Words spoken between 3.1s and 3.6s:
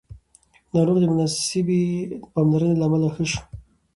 ښه شو